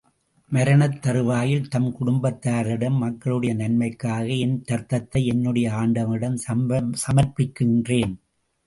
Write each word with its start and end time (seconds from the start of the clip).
மரணத் 0.51 0.95
தறுவாயில், 1.01 1.67
தம் 1.67 1.89
குடும்பத்தாரிடம், 1.99 2.97
மக்களுடைய 2.97 3.53
நன்மைக்காக 3.55 4.25
என் 4.39 4.57
இரத்தத்தை, 4.65 5.23
என்னுடைய 5.25 5.69
ஆண்டவனிடம் 5.73 6.41
சமர்ப்பிக்கின்றேன். 7.05 8.15